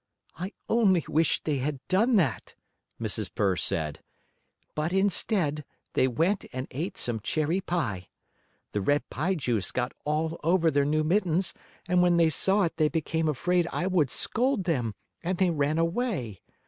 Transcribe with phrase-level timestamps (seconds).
[0.35, 2.55] "I only wish they had done that,"
[2.99, 3.31] Mrs.
[3.35, 4.01] Purr said.
[4.73, 8.07] "But, instead, they went and ate some cherry pie.
[8.71, 11.53] The red pie juice got all over their new mittens,
[11.87, 15.77] and when they saw it they became afraid I would scold them, and they ran
[15.77, 16.41] away.